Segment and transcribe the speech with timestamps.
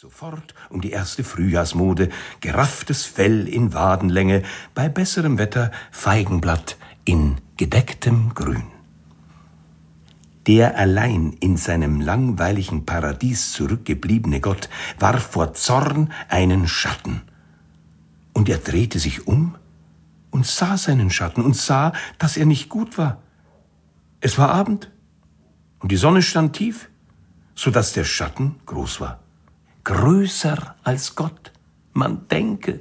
[0.00, 2.08] Sofort um die erste Frühjahrsmode,
[2.40, 8.62] gerafftes Fell in Wadenlänge, bei besserem Wetter Feigenblatt in gedecktem Grün.
[10.46, 17.20] Der allein in seinem langweiligen Paradies zurückgebliebene Gott warf vor Zorn einen Schatten.
[18.32, 19.54] Und er drehte sich um
[20.30, 23.22] und sah seinen Schatten und sah, dass er nicht gut war.
[24.22, 24.90] Es war Abend
[25.78, 26.88] und die Sonne stand tief,
[27.54, 29.20] so dass der Schatten groß war
[29.90, 31.50] größer als Gott.
[31.92, 32.80] Man denke.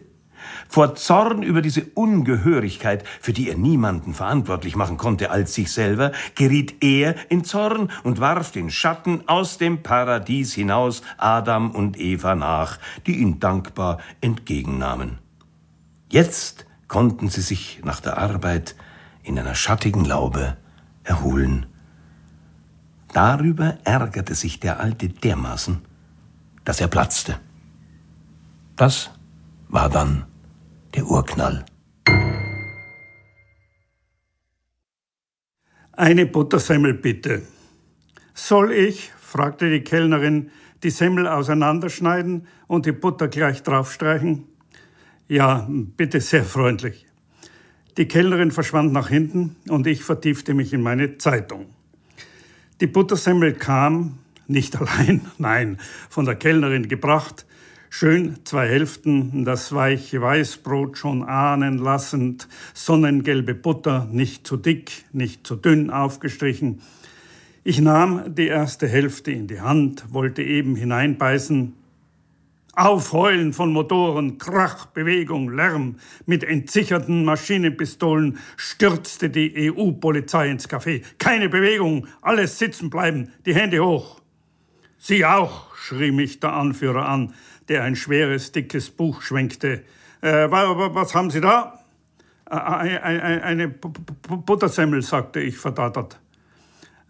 [0.68, 6.12] Vor Zorn über diese Ungehörigkeit, für die er niemanden verantwortlich machen konnte als sich selber,
[6.35, 12.35] geriet er in Zorn und warf den Schatten aus dem Paradies hinaus Adam und Eva
[12.35, 12.77] nach,
[13.08, 15.18] die ihn dankbar entgegennahmen.
[16.12, 18.76] Jetzt konnten sie sich nach der Arbeit
[19.23, 20.57] in einer schattigen Laube
[21.04, 21.66] erholen.
[23.13, 25.88] Darüber ärgerte sich der Alte dermaßen,
[26.70, 27.40] dass er platzte.
[28.76, 29.10] Das
[29.70, 30.27] war dann
[30.94, 31.66] der Urknall.
[35.93, 37.41] Eine Buttersemmel bitte.
[38.35, 40.52] Soll ich, fragte die Kellnerin,
[40.84, 44.43] die Semmel auseinanderschneiden und die Butter gleich draufstreichen?
[45.27, 47.08] Ja, bitte sehr freundlich.
[47.98, 51.65] Die Kellnerin verschwand nach hinten und ich vertiefte mich in meine Zeitung.
[52.80, 54.20] Die Buttersemmel kam,
[54.50, 55.78] nicht allein, nein,
[56.10, 57.46] von der Kellnerin gebracht,
[57.90, 65.46] schön zwei Hälften, das weiche Weißbrot schon ahnen lassend, sonnengelbe Butter, nicht zu dick, nicht
[65.46, 66.81] zu dünn aufgestrichen.
[67.64, 71.74] Ich nahm die erste Hälfte in die Hand, wollte eben hineinbeißen,
[72.80, 75.97] Aufheulen von Motoren, Krach, Bewegung, Lärm.
[76.25, 81.03] Mit entsicherten Maschinenpistolen stürzte die EU-Polizei ins Café.
[81.18, 84.22] Keine Bewegung, alles sitzen bleiben, die Hände hoch.
[85.02, 87.34] Sie auch, schrie mich der Anführer an,
[87.69, 89.86] der ein schweres, dickes Buch schwenkte.
[90.22, 91.80] Äh, was haben Sie da?
[92.46, 96.20] Eine, Buttersemmel, sagte ich verdattert.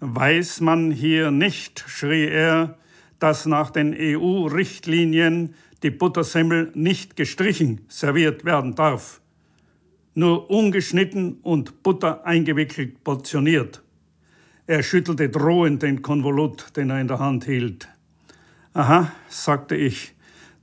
[0.02, 2.78] Weiß man hier nicht, schrie er,
[3.18, 9.20] dass nach den EU-Richtlinien die Buttersemmel nicht gestrichen serviert werden darf,
[10.14, 13.82] nur ungeschnitten und Butter eingewickelt portioniert.
[14.70, 17.90] Er schüttelte drohend den Konvolut, den er in der Hand hielt.
[18.74, 20.14] Aha, sagte ich,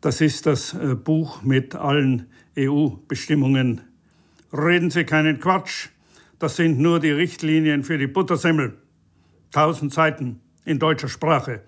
[0.01, 3.81] das ist das äh, Buch mit allen EU-Bestimmungen.
[4.53, 5.89] Reden Sie keinen Quatsch,
[6.39, 8.75] das sind nur die Richtlinien für die Buttersemmel.
[9.51, 11.63] Tausend Seiten in deutscher Sprache.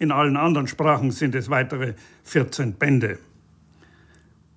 [0.00, 1.94] In allen anderen Sprachen sind es weitere
[2.24, 3.20] 14 Bände.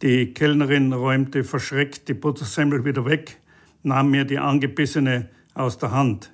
[0.02, 3.38] Die Kellnerin räumte verschreckt die Buttersemmel wieder weg,
[3.84, 6.32] nahm mir die angebissene aus der Hand.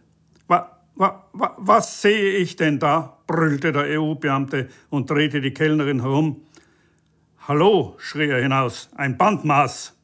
[0.95, 3.17] Wa, wa, was sehe ich denn da?
[3.25, 6.41] brüllte der EU-Beamte und drehte die Kellnerin herum.
[7.47, 9.97] Hallo, schrie er hinaus, ein Bandmaß.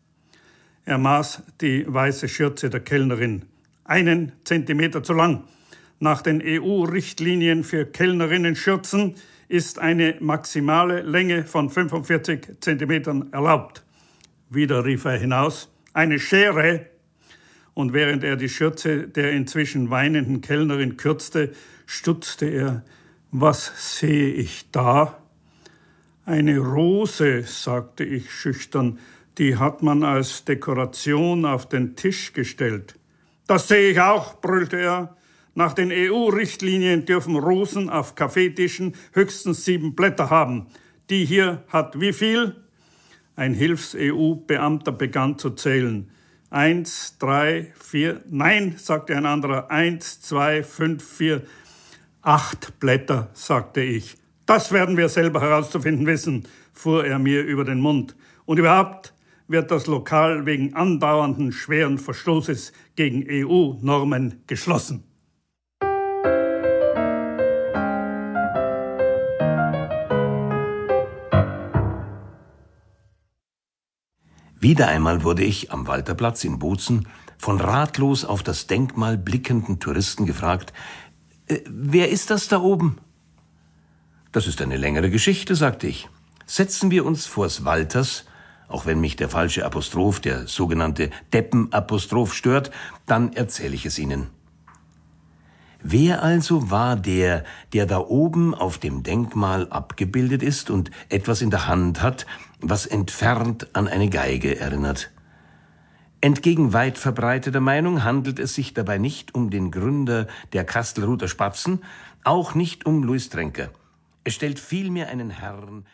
[0.86, 3.46] Er maß die weiße Schürze der Kellnerin.
[3.84, 5.44] Einen Zentimeter zu lang.
[6.00, 9.14] Nach den EU-Richtlinien für Kellnerinnen-Schürzen
[9.48, 13.84] ist eine maximale Länge von 45 Zentimetern erlaubt.
[14.50, 15.72] Wieder rief er hinaus.
[15.94, 16.88] Eine Schere
[17.80, 21.54] und während er die Schürze der inzwischen weinenden Kellnerin kürzte,
[21.86, 22.84] stutzte er,
[23.32, 25.24] was sehe ich da?
[26.26, 29.00] Eine Rose, sagte ich schüchtern,
[29.38, 32.96] die hat man als Dekoration auf den Tisch gestellt.
[33.48, 35.16] Das sehe ich auch, brüllte er.
[35.56, 40.68] Nach den EU-Richtlinien dürfen Rosen auf Kaffeetischen höchstens sieben Blätter haben.
[41.10, 42.58] Die hier hat wie viel?
[43.38, 46.12] Ein Hilfs-EU-Beamter begann zu zählen.
[46.52, 49.70] Eins, drei, vier, nein, sagte ein anderer.
[49.70, 51.44] Eins, zwei, fünf, vier,
[52.24, 54.18] acht Blätter, sagte ich.
[54.48, 58.16] Das werden wir selber herauszufinden wissen, fuhr er mir über den Mund.
[58.46, 59.14] Und überhaupt
[59.48, 65.04] wird das Lokal wegen andauernden schweren Verstoßes gegen EU-Normen geschlossen.
[74.60, 77.08] Wieder einmal wurde ich am Walterplatz in Bozen
[77.38, 80.74] von ratlos auf das Denkmal blickenden Touristen gefragt,
[81.48, 82.98] äh, wer ist das da oben?
[84.34, 86.10] Das ist eine längere Geschichte, sagte ich.
[86.46, 88.26] Setzen wir uns vors Walters,
[88.68, 92.70] auch wenn mich der falsche Apostroph, der sogenannte Deppenapostroph stört,
[93.06, 94.28] dann erzähle ich es Ihnen.
[95.82, 101.52] Wer also war der, der da oben auf dem Denkmal abgebildet ist und etwas in
[101.52, 102.26] der Hand hat,
[102.60, 105.12] was entfernt an eine Geige erinnert?
[106.22, 111.82] Entgegen weit verbreiteter Meinung handelt es sich dabei nicht um den Gründer der Kastelruther Spatzen,
[112.26, 113.70] auch nicht um Louis Trenker.
[114.26, 115.86] Es stellt vielmehr einen Herrn